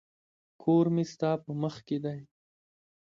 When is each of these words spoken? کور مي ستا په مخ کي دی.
کور 0.61 0.85
مي 0.95 1.03
ستا 1.11 1.31
په 1.43 1.51
مخ 1.61 1.75
کي 1.87 1.97
دی. 2.03 2.19